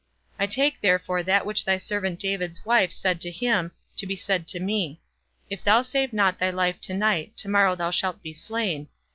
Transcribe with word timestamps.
I 0.39 0.47
take 0.47 0.81
therefore 0.81 1.21
that 1.21 1.45
which 1.45 1.63
thy 1.63 1.77
servant 1.77 2.19
David's 2.19 2.65
wife 2.65 2.91
said 2.91 3.21
to 3.21 3.29
him, 3.29 3.71
to 3.97 4.07
be 4.07 4.15
said 4.15 4.47
to 4.47 4.59
me, 4.59 4.99
If 5.47 5.63
thou 5.63 5.83
save 5.83 6.11
not 6.11 6.39
thy 6.39 6.49
life 6.49 6.81
to 6.81 6.95
night, 6.95 7.37
to 7.37 7.47
morrow 7.47 7.75
thou 7.75 7.91
shalt 7.91 8.23
be 8.23 8.33
slain. 8.33 8.87